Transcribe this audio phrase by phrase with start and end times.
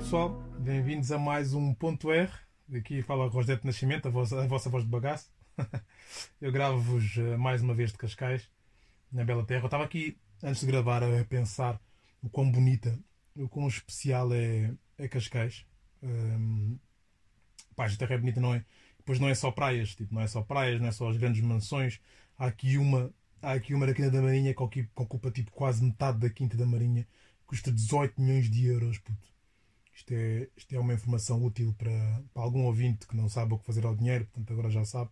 [0.00, 2.32] pessoal, bem-vindos a mais um Ponto R.
[2.74, 5.30] Aqui fala Rosete Nascimento, a vossa, a vossa voz de bagaço.
[6.40, 8.48] Eu gravo-vos eh, mais uma vez de Cascais,
[9.12, 9.60] na Bela Terra.
[9.60, 11.78] Eu estava aqui, antes de gravar, a pensar
[12.22, 12.98] o quão bonita,
[13.36, 15.66] o quão especial é, é Cascais.
[16.02, 16.78] Um,
[17.76, 18.64] pá, a terra é bonita, não é?
[18.96, 21.42] Depois não é só praias, tipo, não é só praias, não é só as grandes
[21.42, 22.00] mansões.
[22.38, 24.62] Há aqui uma, há aqui uma Quinta da Marinha que
[24.96, 27.06] ocupa tipo, quase metade da Quinta da Marinha.
[27.46, 29.30] Custa 18 milhões de euros, puto.
[30.00, 33.58] Isto é, isto é uma informação útil para, para algum ouvinte que não sabe o
[33.58, 35.10] que fazer ao dinheiro, portanto agora já sabe.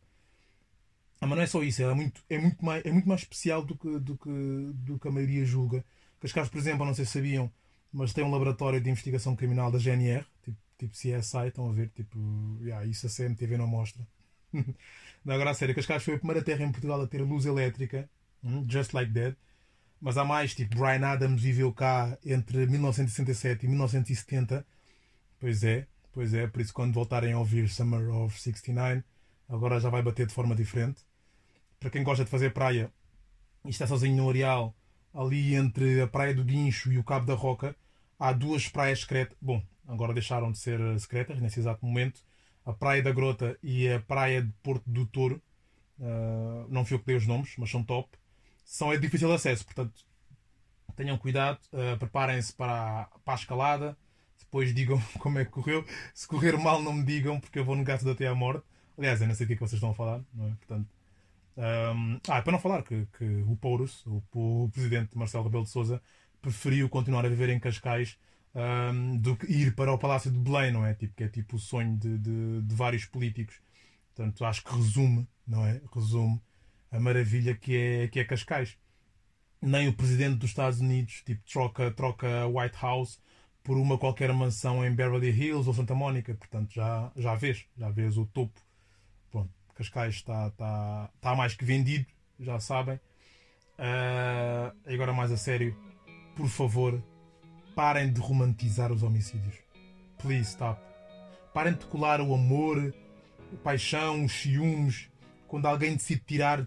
[1.21, 3.63] Ah, mas não é só isso, é muito, é muito, mais, é muito mais especial
[3.63, 4.31] do que, do, que,
[4.75, 5.85] do que a maioria julga.
[6.21, 7.53] Cascais, por exemplo, não sei se sabiam,
[7.93, 11.91] mas tem um laboratório de investigação criminal da GNR, tipo, tipo CSI, estão a ver,
[11.91, 12.19] tipo,
[12.63, 14.07] yeah, isso a CMTV não mostra.
[15.23, 18.09] não, agora a sério, Cascais foi a primeira terra em Portugal a ter luz elétrica,
[18.43, 19.37] hum, just like that.
[20.01, 24.65] Mas há mais, tipo, Brian Adams viveu cá entre 1967 e 1970.
[25.41, 29.03] Pois é, pois é, por isso quando voltarem a ouvir Summer of 69,
[29.49, 31.03] agora já vai bater de forma diferente.
[31.79, 32.93] Para quem gosta de fazer praia
[33.65, 34.75] e está sozinho no Areal,
[35.15, 37.75] ali entre a Praia do Guincho e o Cabo da Roca,
[38.19, 39.37] há duas praias secretas.
[39.41, 42.21] Bom, agora deixaram de ser secretas nesse exato momento.
[42.65, 45.41] A Praia da Grota e a Praia de Porto do Touro.
[45.99, 48.17] Uh, não fui eu que dei os nomes, mas são top
[48.69, 50.07] são é difícil acesso, portanto
[50.95, 53.97] tenham cuidado, uh, preparem-se para, para a escalada,
[54.49, 55.85] depois digam como é que correu.
[56.15, 58.65] Se correr mal, não me digam, porque eu vou negar tudo até à morte.
[58.97, 60.51] Aliás, eu não sei o que, é que vocês estão a falar, não é?
[60.51, 60.89] Portanto,
[61.57, 65.71] um, ah, para não falar que, que o Pouros, o, o, presidente Marcelo Rebelo de
[65.71, 66.03] Souza,
[66.41, 68.19] preferiu continuar a viver em Cascais
[68.55, 70.95] um, do que ir para o Palácio de Belém, não é?
[70.95, 73.61] Tipo, que é tipo o sonho de, de, de vários políticos.
[74.15, 75.81] Portanto, acho que resume, não é?
[75.95, 76.41] Resume
[76.91, 78.77] a maravilha que é, que é Cascais.
[79.61, 83.21] Nem o presidente dos Estados Unidos tipo, troca, troca White House
[83.69, 86.35] por uma qualquer mansão em Beverly Hills ou Santa Mónica.
[86.35, 88.59] Portanto, já, já vês, já vês o topo.
[89.31, 92.07] Pronto, Cascais está, está, está mais que vendido,
[92.41, 92.99] já sabem.
[93.79, 95.77] Uh, agora mais a sério,
[96.35, 97.05] por favor,
[97.75, 99.57] parem de romantizar os homicídios.
[100.17, 100.81] Please stop.
[101.53, 102.95] Parem de colar o amor,
[103.53, 105.11] a paixão, os ciúmes,
[105.47, 106.67] quando alguém decide tirar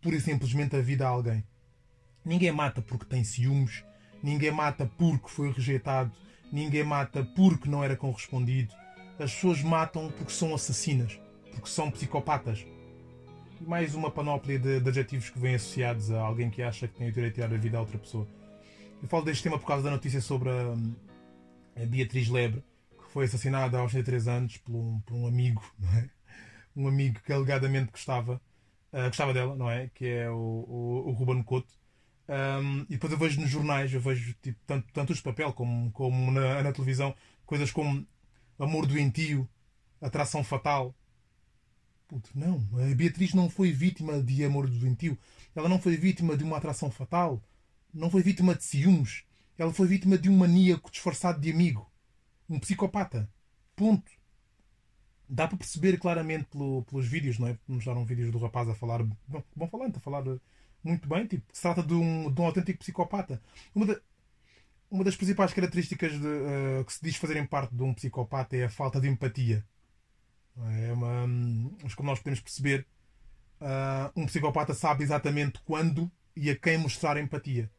[0.00, 1.44] pura e simplesmente a vida a alguém.
[2.24, 3.84] Ninguém mata porque tem ciúmes,
[4.22, 6.12] ninguém mata porque foi rejeitado,
[6.52, 8.74] ninguém mata porque não era correspondido.
[9.18, 11.18] As pessoas matam porque são assassinas,
[11.52, 12.66] porque são psicopatas.
[13.60, 16.94] E mais uma panóplia de, de adjetivos que vêm associados a alguém que acha que
[16.94, 18.26] tem o direito de tirar a vida a outra pessoa.
[19.02, 23.24] Eu falo deste tema por causa da notícia sobre a, a Beatriz Lebre, que foi
[23.24, 25.62] assassinada aos 33 anos por um, por um amigo,
[25.96, 26.08] é?
[26.76, 28.40] um amigo que alegadamente gostava
[28.92, 29.90] Uh, gostava dela, não é?
[29.94, 31.72] Que é o, o, o Ruben Couto.
[32.28, 35.52] Um, e depois eu vejo nos jornais, eu vejo tipo, tanto, tanto os de papel
[35.52, 37.14] como, como na, na televisão,
[37.46, 38.06] coisas como
[38.58, 39.48] amor doentio,
[40.00, 40.94] atração fatal.
[42.06, 45.18] Puto, não, a Beatriz não foi vítima de amor doentio.
[45.54, 47.42] Ela não foi vítima de uma atração fatal.
[47.92, 49.24] Não foi vítima de ciúmes.
[49.58, 51.90] Ela foi vítima de um maníaco disfarçado de amigo.
[52.48, 53.28] Um psicopata.
[53.76, 54.10] Ponto
[55.28, 57.58] dá para perceber claramente pelo, pelos vídeos, não é?
[57.68, 60.24] Mostraram vídeos do rapaz a falar, bom, bom falando, a falar
[60.88, 63.40] muito bem, tipo, se trata de um, de um autêntico psicopata.
[63.74, 64.00] Uma, de,
[64.90, 68.64] uma das principais características de, uh, que se diz fazerem parte de um psicopata é
[68.64, 69.64] a falta de empatia.
[70.56, 71.26] É uma,
[71.82, 72.86] mas como nós podemos perceber,
[73.60, 77.70] uh, um psicopata sabe exatamente quando e a quem mostrar empatia.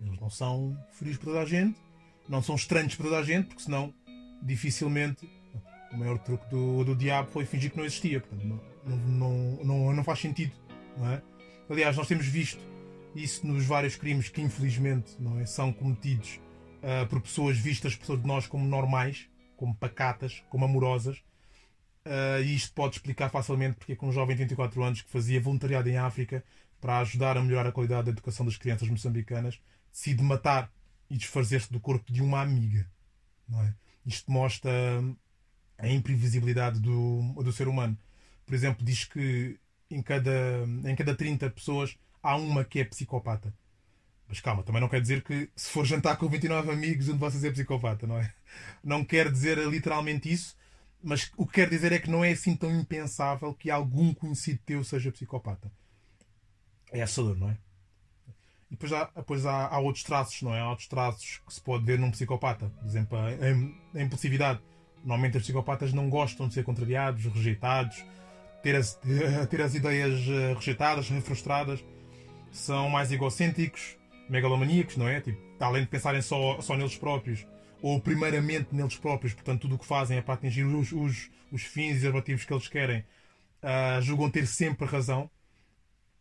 [0.00, 1.80] Eles não são frios para toda a gente,
[2.28, 3.94] não são estranhos para toda a gente, porque senão
[4.42, 5.28] dificilmente
[5.92, 8.20] o maior truque do, do diabo foi fingir que não existia.
[8.20, 10.52] Portanto, não, não, não, não faz sentido.
[10.96, 11.22] Não é?
[11.68, 12.60] Aliás, nós temos visto
[13.14, 16.40] isso nos vários crimes que infelizmente não é, são cometidos
[16.82, 21.18] uh, por pessoas vistas por de nós como normais, como pacatas, como amorosas.
[22.04, 25.10] Uh, e isto pode explicar facilmente porque é que um jovem de 24 anos que
[25.10, 26.44] fazia voluntariado em África
[26.80, 29.60] para ajudar a melhorar a qualidade da educação das crianças moçambicanas
[29.92, 30.72] decide matar
[31.08, 32.90] e desfazer-se do corpo de uma amiga.
[33.48, 33.74] Não é?
[34.04, 34.70] Isto mostra
[35.78, 37.96] a imprevisibilidade do, do ser humano.
[38.44, 39.60] Por exemplo, diz que
[39.94, 43.54] em cada, em cada 30 pessoas há uma que é psicopata.
[44.28, 47.18] Mas calma, também não quer dizer que se for jantar com 29 amigos, um de
[47.18, 48.32] vocês é psicopata, não é?
[48.82, 50.56] Não quer dizer literalmente isso,
[51.02, 54.60] mas o que quer dizer é que não é assim tão impensável que algum conhecido
[54.64, 55.70] teu seja psicopata.
[56.90, 57.58] É assustador, não é?
[58.70, 60.60] E depois, há, depois há, há, outros traços, não é?
[60.60, 62.70] Há outros traços que se pode ver num psicopata.
[62.78, 64.60] Por exemplo, a, a impulsividade
[65.04, 68.04] Normalmente os psicopatas não gostam de ser contrariados, rejeitados,
[68.62, 68.98] ter as,
[69.50, 71.84] ter as ideias eh, rejeitadas, frustradas.
[72.50, 73.96] São mais egocêntricos,
[74.28, 75.20] megalomaníacos, não é?
[75.20, 77.46] Tipo, além de pensarem só, só neles próprios,
[77.80, 81.62] ou primeiramente neles próprios, portanto, tudo o que fazem é para atingir os, os, os
[81.62, 83.04] fins e objetivos que eles querem,
[83.62, 85.30] uh, julgam ter sempre razão.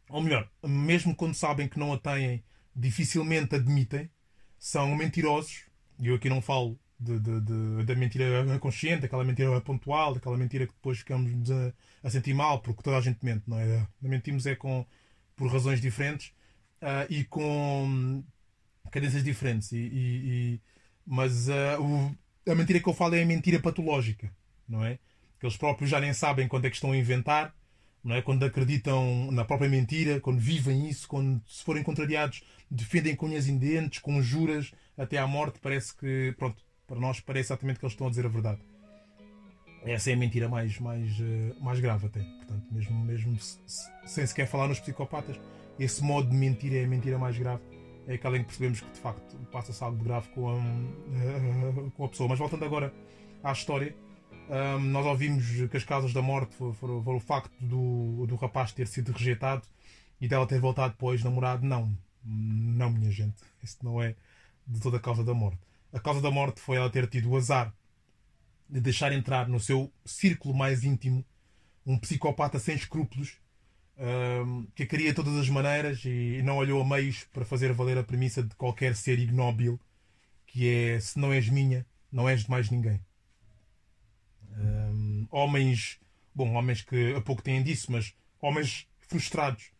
[0.10, 2.44] Ou melhor, mesmo quando sabem que não a têm,
[2.76, 4.10] dificilmente admitem,
[4.58, 5.66] são mentirosos.
[6.00, 10.38] E eu aqui não falo de, de, de, da mentira consciente, daquela mentira pontual, daquela
[10.38, 13.88] mentira que depois ficamos a, a, sentir mal, porque toda a gente mente, não é?
[14.00, 14.86] Mentimos é com,
[15.36, 16.27] por razões diferentes
[16.81, 18.24] uh, e com
[18.92, 19.71] cadências diferentes.
[19.71, 20.62] E, e, e
[21.06, 22.15] mas uh, o,
[22.51, 24.31] a mentira que eu falo é a mentira patológica,
[24.69, 25.00] não é?
[25.39, 27.56] Que eles próprios já nem sabem quando é que estão a inventar,
[28.04, 28.21] não é?
[28.21, 33.47] Quando acreditam na própria mentira, quando vivem isso, quando se forem contrariados, defendem com unhas
[33.47, 35.59] e dentes, com juras até à morte.
[35.59, 38.60] Parece que, pronto, para nós parece exatamente que eles estão a dizer a verdade.
[39.86, 42.20] Essa é a mentira mais, mais, uh, mais grave até.
[42.20, 43.38] Portanto, mesmo, mesmo
[44.06, 45.40] sem sequer falar nos psicopatas,
[45.80, 47.64] esse modo de mentir é a mentira mais grave
[48.08, 52.04] é aquela em que percebemos que de facto passa-se algo de grave com a, com
[52.04, 52.28] a pessoa.
[52.28, 52.94] Mas voltando agora
[53.42, 53.96] à história,
[54.50, 58.74] um, nós ouvimos que as causas da morte foram, foram, o facto do, do rapaz
[58.74, 59.62] ter sido rejeitado
[60.20, 61.66] e dela ter voltado depois namorado.
[61.66, 61.90] Não,
[62.26, 64.14] não, minha gente, isso não é
[64.68, 65.70] de toda a causa da morte.
[65.94, 67.74] A causa da morte foi ela ter tido o azar
[68.70, 71.26] de deixar entrar no seu círculo mais íntimo
[71.86, 73.42] um psicopata sem escrúpulos
[74.74, 77.98] que a queria de todas as maneiras e não olhou a meios para fazer valer
[77.98, 79.80] a premissa de qualquer ser ignóbil,
[80.48, 83.00] que é se não és minha, não és de mais ninguém.
[84.58, 86.00] Um, homens,
[86.34, 89.72] bom, homens que a pouco têm disso, mas homens frustrados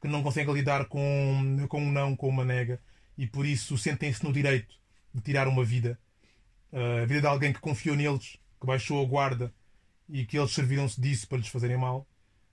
[0.00, 2.80] que não conseguem lidar com, com um não, com uma nega
[3.16, 4.76] e por isso sentem-se no direito
[5.14, 5.98] de tirar uma vida.
[6.72, 9.52] Uh, a vida de alguém que confiou neles, que baixou a guarda
[10.08, 12.06] e que eles serviram-se disso para lhes fazerem mal.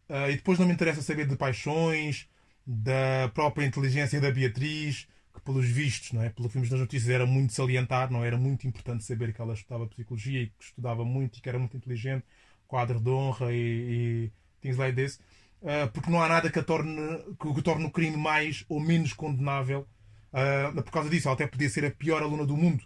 [0.10, 2.28] Uh, e depois não me interessa saber de paixões,
[2.66, 6.30] da própria inteligência da Beatriz, que pelos vistos, não é?
[6.30, 8.28] pelo que vimos nas notícias, era muito salientar, não é?
[8.28, 11.60] era muito importante saber que ela estudava psicologia e que estudava muito e que era
[11.60, 12.25] muito inteligente,
[12.68, 14.31] quadro de honra e, e
[14.62, 15.19] things like this.
[15.62, 19.13] Uh, porque não há nada que, torne, que, que torne o crime mais ou menos
[19.13, 19.88] condenável
[20.36, 21.28] uh, por causa disso.
[21.28, 22.84] Ela até podia ser a pior aluna do mundo.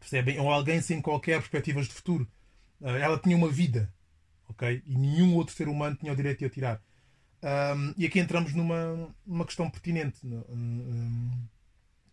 [0.00, 0.40] Percebem?
[0.40, 2.26] Ou alguém sem qualquer perspectivas de futuro.
[2.80, 3.92] Uh, ela tinha uma vida
[4.52, 4.82] ok?
[4.86, 6.80] E nenhum outro ser humano tinha o direito de atirar.
[7.42, 11.30] Um, e aqui entramos numa, numa questão pertinente, um,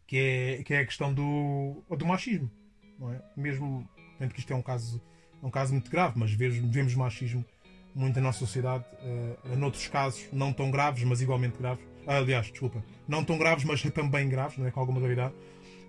[0.08, 2.50] que, é, que é a questão do, do machismo.
[2.98, 3.22] Não é?
[3.38, 3.88] Mesmo,
[4.18, 5.00] tanto que isto é um caso,
[5.42, 7.46] é um caso muito grave, mas vemos, vemos machismo
[7.94, 11.86] muito na nossa sociedade, uh, noutros casos não tão graves, mas igualmente graves.
[12.08, 14.72] Ah, aliás, desculpa, não tão graves, mas também graves, não é?
[14.72, 15.34] com alguma gravidade,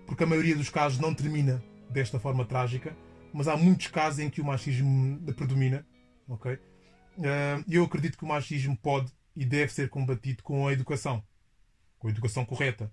[0.05, 2.95] porque a maioria dos casos não termina desta forma trágica,
[3.33, 5.85] mas há muitos casos em que o machismo predomina
[6.33, 6.53] ok?
[6.53, 11.23] Uh, eu acredito que o machismo pode e deve ser combatido com a educação,
[11.99, 12.91] com a educação correta,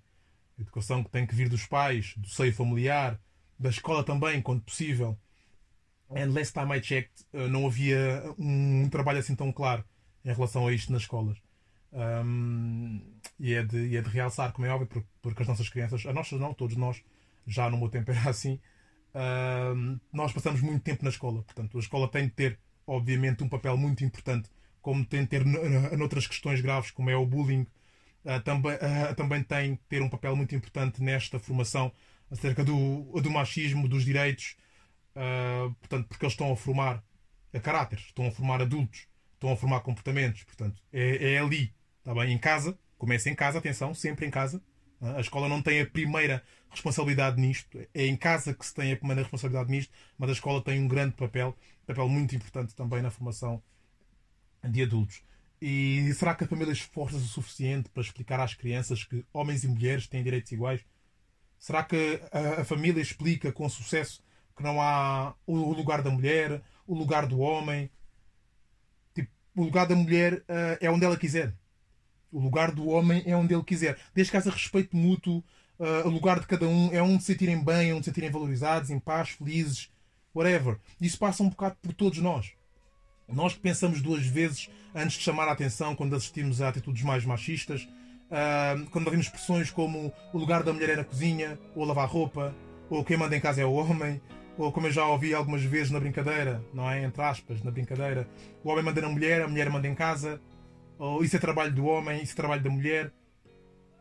[0.57, 3.19] a educação que tem que vir dos pais, do seio familiar,
[3.57, 5.17] da escola também, quando possível.
[6.11, 9.83] And last time I checked, uh, não havia um, trabalho assim tão claro
[10.25, 11.37] em relação a isto nas escolas.
[11.91, 13.01] Um,
[13.39, 16.05] e, é de, e é de realçar, como é óbvio, porque, porque as nossas crianças,
[16.05, 17.03] as nossas não, todos nós,
[17.47, 18.59] já no meu tempo era assim,
[19.15, 21.41] uh, nós passamos muito tempo na escola.
[21.43, 22.59] Portanto, a escola tem de ter
[22.89, 24.49] obviamente, um papel muito importante,
[24.81, 27.67] como tem de ter noutras questões graves, como é o bullying,
[28.25, 31.91] uh, também, uh, também tem de ter um papel muito importante nesta formação
[32.31, 34.57] acerca do, do machismo, dos direitos,
[35.15, 37.03] uh, portanto, porque eles estão a formar
[37.53, 41.73] a caráteres, estão a formar adultos, estão a formar comportamentos, portanto, é, é ali,
[42.09, 42.33] está bem?
[42.33, 44.61] Em casa, começa em casa, atenção, sempre em casa.
[44.99, 48.97] A escola não tem a primeira responsabilidade nisto, é em casa que se tem a
[48.97, 53.09] primeira responsabilidade nisto, mas a escola tem um grande papel papel muito importante também na
[53.09, 53.61] formação
[54.63, 55.23] de adultos.
[55.61, 59.67] E será que a família esforça-se o suficiente para explicar às crianças que homens e
[59.67, 60.81] mulheres têm direitos iguais?
[61.57, 64.23] Será que a, família explica com sucesso
[64.55, 67.89] que não há o, o lugar da mulher, o lugar do homem?
[69.13, 71.53] Tipo, o lugar da mulher uh, é onde ela quiser.
[72.31, 73.97] O lugar do homem é onde ele quiser.
[74.13, 75.43] Desde que haja respeito mútuo,
[75.79, 78.89] uh, o lugar de cada um é onde se sentirem bem, onde se sentirem valorizados,
[78.89, 79.89] em paz, felizes
[80.33, 80.77] whatever.
[81.01, 82.51] Isso passa um bocado por todos nós.
[83.27, 87.25] Nós que pensamos duas vezes antes de chamar a atenção quando assistimos a atitudes mais
[87.25, 92.07] machistas, uh, quando ouvimos expressões como o lugar da mulher é na cozinha, ou lavar
[92.07, 92.55] roupa,
[92.89, 94.21] ou quem manda em casa é o homem,
[94.57, 97.03] ou como eu já ouvi algumas vezes na brincadeira, não é?
[97.03, 98.27] Entre aspas, na brincadeira,
[98.63, 100.41] o homem manda na mulher, a mulher manda em casa,
[100.99, 103.11] ou isso é trabalho do homem, isso é trabalho da mulher.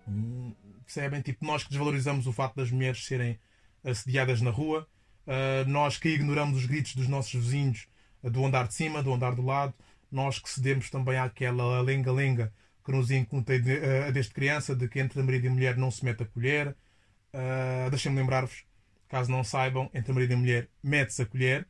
[0.06, 1.22] Hum, percebem?
[1.22, 3.38] Tipo, nós que desvalorizamos o facto das mulheres serem
[3.82, 4.86] assediadas na rua,
[5.28, 7.86] Uh, nós que ignoramos os gritos dos nossos vizinhos
[8.22, 9.74] uh, do andar de cima, do andar do lado,
[10.10, 12.50] nós que cedemos também àquela lenga-lenga
[12.82, 16.02] que nos incuntei de, uh, desde criança de que entre marido e mulher não se
[16.02, 16.74] mete a colher.
[17.34, 18.64] Uh, Deixem-me lembrar-vos
[19.06, 21.68] caso não saibam, entre marido e mulher, mete-se a colher,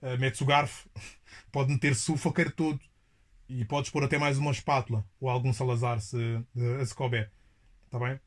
[0.00, 0.88] uh, mete-se o garfo,
[1.50, 2.80] pode meter-se o faqueiro todo
[3.48, 7.30] e podes pôr até mais uma espátula ou algum salazar se, uh, se couber.
[7.86, 8.20] Está bem?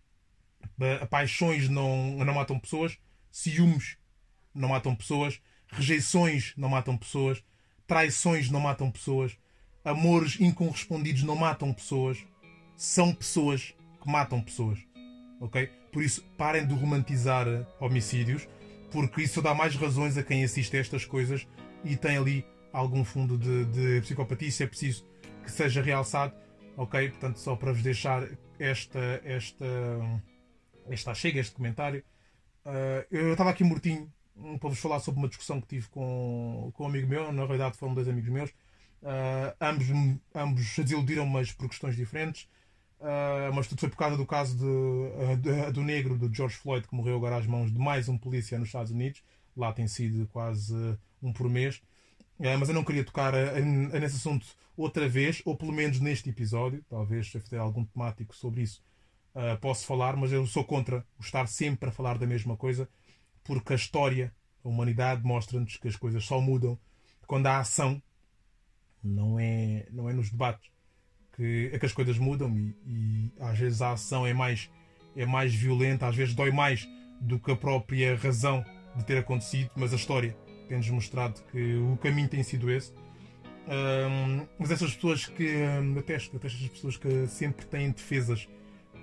[1.10, 2.98] Paixões não, não matam pessoas,
[3.32, 3.98] ciúmes
[4.54, 7.44] não matam pessoas, rejeições não matam pessoas,
[7.86, 9.38] traições não matam pessoas,
[9.84, 12.26] amores incorrespondidos não matam pessoas,
[12.76, 14.80] são pessoas que matam pessoas.
[15.40, 15.68] Ok?
[15.92, 17.46] Por isso, parem de romantizar
[17.80, 18.48] homicídios,
[18.92, 21.48] porque isso dá mais razões a quem assiste a estas coisas
[21.84, 22.46] e tem ali
[22.77, 24.48] algum fundo de, de psicopatia.
[24.48, 25.05] Isso é preciso
[25.43, 26.34] que seja realçado.
[26.75, 27.10] Ok?
[27.10, 28.27] Portanto, só para vos deixar
[28.60, 29.65] esta, esta,
[30.89, 32.03] esta chega, este comentário.
[32.63, 34.12] Uh, eu estava aqui mortinho
[34.60, 37.31] para vos falar sobre uma discussão que tive com, com um amigo meu.
[37.31, 38.51] Na realidade, foram dois amigos meus.
[39.01, 39.88] Uh, ambos,
[40.36, 42.48] ambos desiludiram, mas por questões diferentes.
[43.00, 46.88] Uh, mas tudo foi por causa do caso de, de, do negro, do George Floyd,
[46.88, 49.24] que morreu agora às mãos de mais um polícia nos Estados Unidos.
[49.55, 50.75] Lá tem sido quase
[51.22, 51.81] um por mês.
[52.39, 53.34] Uh, mas eu não queria tocar
[54.00, 56.84] nesse assunto outra vez, ou pelo menos neste episódio.
[56.89, 58.84] Talvez se fizer algum temático sobre isso,
[59.60, 62.88] posso falar, mas eu sou contra o estar sempre a falar da mesma coisa,
[63.44, 66.77] porque a história, a humanidade mostra-nos que as coisas só mudam
[67.27, 68.01] quando há ação,
[69.03, 70.72] não é, não é nos debates
[71.38, 74.70] que, é que as coisas mudam e, e, às vezes a ação é mais,
[75.15, 76.88] é mais violenta, às vezes dói mais
[77.22, 78.65] do que a própria razão
[78.96, 80.36] de ter acontecido, mas a história
[80.68, 82.94] tem-nos mostrado que o caminho tem sido esse.
[83.68, 88.48] Um, mas essas pessoas que um, detesto, detesto essas pessoas que sempre têm defesas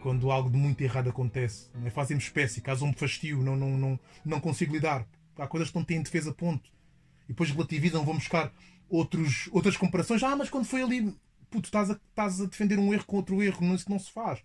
[0.00, 1.70] quando algo de muito errado acontece.
[1.74, 1.90] Né?
[1.90, 5.06] Fazem-me espécie, causam-me fastio, não, não, não, não consigo lidar.
[5.36, 6.70] Há coisas que não têm defesa, ponto.
[7.24, 8.52] E depois relativizam, vão buscar
[8.88, 10.22] outros, outras comparações.
[10.22, 11.14] Ah, mas quando foi ali
[11.54, 14.42] puto, estás a, estás a defender um erro com outro erro, isso não se faz.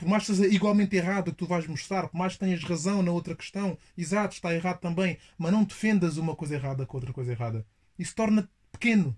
[0.00, 3.02] Por mais que seja igualmente errado que tu vais mostrar, por mais que tenhas razão
[3.02, 7.12] na outra questão, exato, está errado também, mas não defendas uma coisa errada com outra
[7.12, 7.66] coisa errada.
[7.98, 9.14] Isso torna pequeno.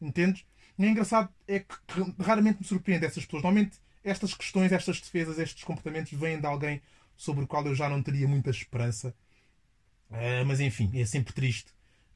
[0.00, 0.44] Entendes?
[0.78, 1.74] E é engraçado, é que
[2.20, 3.42] raramente me surpreende essas pessoas.
[3.42, 6.80] Normalmente estas questões, estas defesas, estes comportamentos vêm de alguém
[7.16, 9.12] sobre o qual eu já não teria muita esperança.
[10.10, 11.72] Uh, mas enfim, é sempre triste.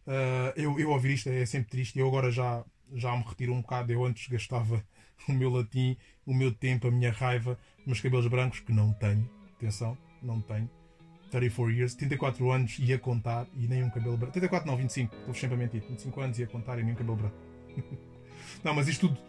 [0.07, 1.99] Uh, eu, eu ouvir isto é sempre triste.
[1.99, 2.65] Eu agora já
[2.95, 3.93] já me retiro um bocado.
[3.93, 4.85] Eu antes gastava
[5.29, 5.97] o meu latim,
[6.27, 9.29] o meu tempo, a minha raiva, meus cabelos brancos, que não tenho.
[9.57, 10.71] Atenção, não tenho.
[11.31, 14.33] 34 years, 34 anos ia contar e nem um cabelo branco.
[14.33, 15.83] 34 não, 25, estou sempre a mentir.
[15.83, 17.37] 25 anos ia contar e nem um cabelo branco.
[18.65, 19.21] não, mas isto tudo,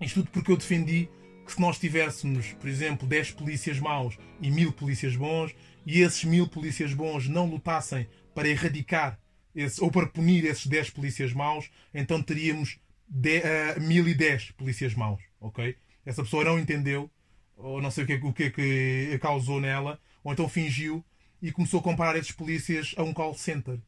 [0.00, 1.08] isto tudo porque eu defendi
[1.44, 5.54] que se nós tivéssemos, por exemplo, 10 polícias maus e 1000 polícias bons,
[5.86, 9.18] e esses 1000 polícias bons não lutassem para erradicar
[9.54, 15.22] esse, ou para punir esses 10 polícias maus, então teríamos de, uh, 1010 polícias maus,
[15.40, 15.76] ok?
[16.04, 17.10] Essa pessoa não entendeu,
[17.56, 21.04] ou não sei o que, o que é que causou nela, ou então fingiu
[21.40, 23.78] e começou a comparar esses polícias a um call center.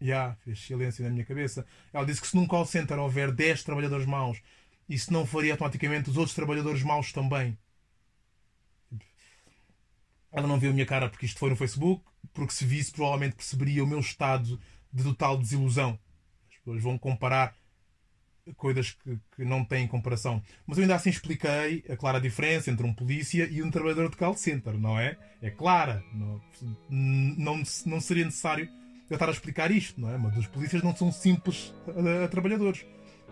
[0.00, 1.64] Já, yeah, fez silêncio na minha cabeça.
[1.92, 4.40] Ela disse que se num call center houver 10 trabalhadores maus,
[4.88, 7.56] isso não faria automaticamente os outros trabalhadores maus também.
[10.30, 13.36] Ela não viu a minha cara porque isto foi no Facebook, porque se visse, provavelmente
[13.36, 14.60] perceberia o meu estado
[14.92, 15.98] de total desilusão.
[16.64, 17.54] As pessoas vão comparar
[18.56, 20.42] coisas que, que, não têm comparação.
[20.66, 24.16] Mas eu ainda assim expliquei a clara diferença entre um polícia e um trabalhador de
[24.16, 25.16] call center, não é?
[25.42, 26.02] É clara.
[26.12, 26.40] Não,
[26.90, 28.68] não, não seria necessário
[29.10, 30.16] eu estar a explicar isto, não é?
[30.16, 31.74] Mas os polícias não são simples
[32.24, 32.84] a trabalhadores.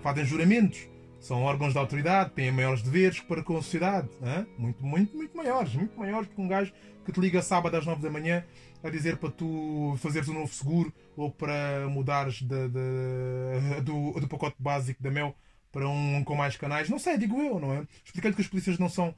[0.03, 0.89] Fazem juramentos,
[1.23, 4.09] são órgãos de autoridade, têm maiores deveres para com a sociedade.
[4.21, 4.45] Hein?
[4.59, 5.73] Muito, muito, muito maiores.
[5.73, 6.73] Muito maiores que um gajo
[7.05, 8.45] que te liga sábado às 9 da manhã
[8.83, 14.27] a dizer para tu fazeres um novo seguro ou para mudares de, de, do, do
[14.27, 15.37] pacote básico da Mel
[15.71, 16.89] para um com mais canais.
[16.89, 17.87] Não sei, digo eu, não é?
[18.05, 19.15] Explicando que os polícias não são.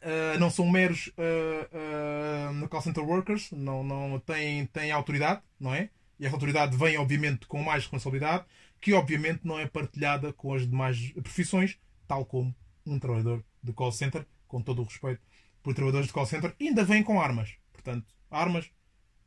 [0.00, 5.74] Uh, não são meros uh, uh, call center workers, não, não têm, têm autoridade, não
[5.74, 5.90] é?
[6.18, 8.44] E essa autoridade vem, obviamente, com mais responsabilidade
[8.80, 12.54] que obviamente não é partilhada com as demais profissões, tal como
[12.86, 15.20] um trabalhador de call center, com todo o respeito
[15.62, 17.56] por trabalhadores de call center, ainda vêm com armas.
[17.72, 18.70] Portanto, armas,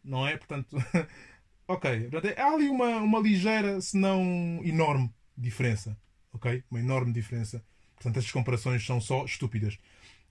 [0.04, 0.38] não é?
[0.38, 0.76] Portanto,
[1.68, 2.10] ok.
[2.38, 5.98] Há ali uma, uma ligeira, se não enorme, diferença.
[6.34, 6.64] Ok?
[6.72, 7.64] Uma enorme diferença.
[7.96, 9.78] Portanto, estas comparações são só estúpidas.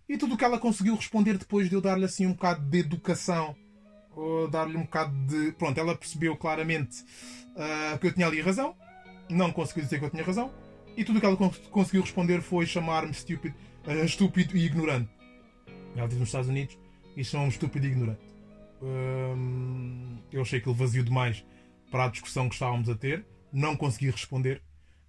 [0.08, 2.78] E tudo o que ela conseguiu responder depois de eu dar-lhe assim um bocado de
[2.78, 3.54] educação,
[4.50, 5.52] dar-lhe um bocado de.
[5.52, 7.02] Pronto, ela percebeu claramente
[7.54, 8.74] uh, que eu tinha ali razão,
[9.28, 10.52] não conseguiu dizer que eu tinha razão
[10.96, 11.36] e tudo o que ela
[11.70, 13.54] conseguiu responder foi chamar-me estúpido,
[13.86, 15.10] uh, estúpido e ignorante.
[15.96, 16.78] Ela diz nos Estados Unidos
[17.16, 18.20] e chamou-me estúpido e ignorante.
[18.82, 21.44] Um, eu achei aquilo vazio demais
[21.90, 23.26] para a discussão que estávamos a ter.
[23.52, 24.62] Não consegui responder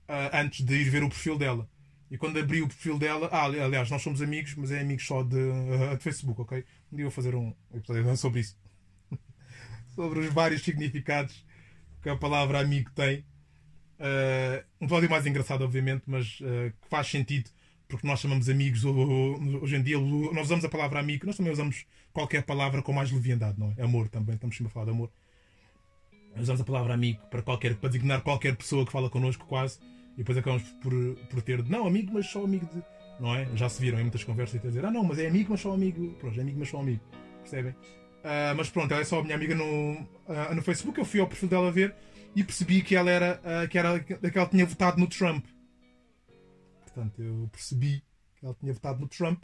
[0.10, 1.70] uh, antes de ir ver o perfil dela.
[2.10, 5.24] E quando abri o perfil dela, ah, aliás, nós somos amigos, mas é amigos só
[5.24, 6.64] de, uh, de Facebook, ok?
[6.92, 8.58] Um dia vou fazer um episódio sobre isso.
[9.96, 11.46] Sobre os vários significados
[12.02, 13.20] que a palavra amigo tem.
[14.00, 17.50] Uh, um episódio mais engraçado, obviamente, mas uh, que faz sentido
[17.92, 21.86] porque nós chamamos amigos hoje em dia, nós usamos a palavra amigo, nós também usamos
[22.14, 23.84] qualquer palavra com mais leviandade, não é?
[23.84, 25.12] Amor também, estamos sempre a falar de amor.
[26.40, 29.78] Usamos a palavra amigo para, qualquer, para designar qualquer pessoa que fala connosco, quase,
[30.14, 30.94] e depois acabamos por,
[31.30, 32.82] por ter, não, amigo, mas só amigo de.
[33.20, 33.46] Não é?
[33.56, 35.74] Já se viram em muitas conversas e dizer, ah, não, mas é amigo, mas só
[35.74, 36.14] amigo.
[36.14, 37.02] Pronto, é amigo, mas só amigo.
[37.42, 37.76] Percebem?
[38.22, 40.98] Uh, mas pronto, ela é só a minha amiga no, uh, no Facebook.
[41.00, 41.96] Eu fui ao perfil dela ver
[42.36, 45.46] e percebi que ela era, uh, que era que ela tinha votado no Trump.
[46.84, 48.04] Portanto, eu percebi
[48.36, 49.44] que ela tinha votado no Trump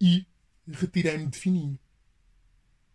[0.00, 0.26] e
[0.66, 1.78] retirei-me de fininho.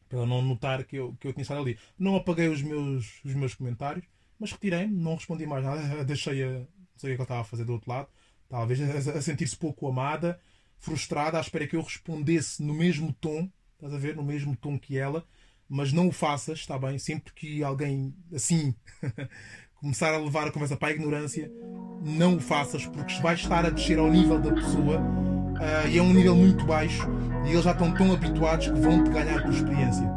[0.07, 1.77] Para não notar que eu, que eu tinha estado ali.
[1.97, 4.05] Não apaguei os meus, os meus comentários,
[4.39, 6.03] mas retirei-me, não respondi mais nada.
[6.03, 6.59] Deixei-a.
[6.59, 8.07] Não sei o que ela estava a fazer do outro lado.
[8.47, 10.39] Talvez a, a sentir-se pouco amada,
[10.77, 13.49] frustrada, à espera que eu respondesse no mesmo tom.
[13.79, 14.13] Estás a ver?
[14.13, 15.25] No mesmo tom que ela.
[15.69, 16.99] Mas não o faças, está bem?
[16.99, 18.75] Sempre que alguém assim
[19.79, 21.49] começar a levar a conversa para a ignorância,
[22.03, 26.01] não o faças, porque vais estar a descer ao nível da pessoa uh, e é
[26.01, 27.07] um nível muito baixo
[27.45, 30.09] e eles já estão tão habituados que vão-te ganhar por experiência.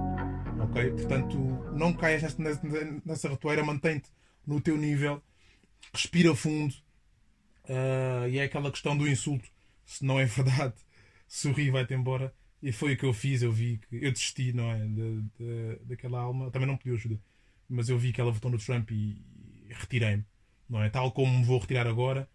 [0.58, 0.90] Ok?
[0.92, 1.38] Portanto,
[1.74, 2.60] não caias nessa,
[3.04, 4.10] nessa ratoeira, mantém-te
[4.44, 5.22] no teu nível,
[5.92, 6.74] respira fundo
[7.68, 9.48] uh, e é aquela questão do insulto.
[9.84, 10.74] Se não é verdade,
[11.28, 12.34] sorri e vai-te embora.
[12.62, 14.78] E foi o que eu fiz, eu vi que eu desisti, não é?
[14.78, 16.50] De, de, daquela alma.
[16.50, 17.18] Também não pediu ajuda,
[17.68, 19.20] mas eu vi que ela votou no Trump e,
[19.68, 20.24] retirei-me.
[20.68, 20.88] Não é?
[20.88, 22.28] Tal como me vou retirar agora,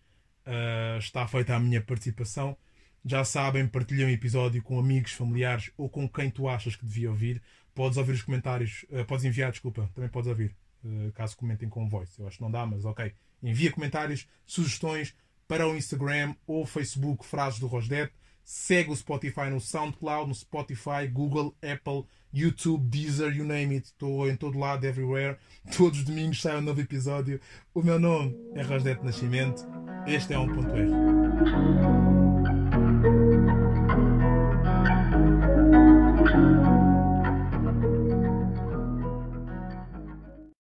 [0.46, 2.58] uh, está feita a minha participação.
[3.06, 7.10] Já sabem, partilhem o episódio com amigos, familiares ou com quem tu achas que devia
[7.10, 7.42] ouvir.
[7.74, 11.88] Podes ouvir os comentários, uh, podes enviar, desculpa, também podes ouvir, uh, caso comentem com
[11.88, 12.20] voice.
[12.20, 13.14] Eu acho que não dá, mas ok.
[13.42, 15.16] Envia comentários, sugestões
[15.48, 18.12] para o Instagram ou Facebook Frases do Rosdet.
[18.50, 23.88] Segue o Spotify no SoundCloud, no Spotify, Google, Apple, YouTube, Deezer, you name it.
[23.88, 25.38] Estou em todo lado, everywhere.
[25.76, 27.42] Todos os domingos sai um novo episódio.
[27.74, 29.68] O meu nome é Rosdete Nascimento.
[30.08, 32.07] Este é um ponto R.